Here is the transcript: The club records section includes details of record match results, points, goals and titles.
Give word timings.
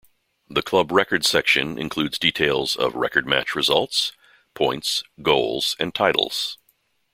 The 0.49 0.63
club 0.63 0.91
records 0.91 1.29
section 1.29 1.77
includes 1.77 2.17
details 2.17 2.75
of 2.75 2.95
record 2.95 3.27
match 3.27 3.53
results, 3.53 4.13
points, 4.55 5.03
goals 5.21 5.75
and 5.79 5.93
titles. 5.93 6.57